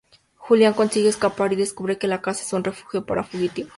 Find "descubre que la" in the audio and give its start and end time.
1.55-2.21